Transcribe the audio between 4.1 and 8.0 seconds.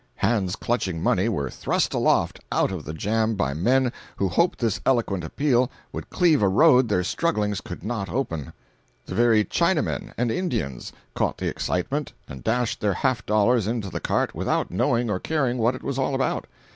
who hoped this eloquent appeal would cleave a road their strugglings could